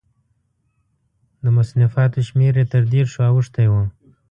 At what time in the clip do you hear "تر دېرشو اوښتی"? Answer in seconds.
2.73-3.67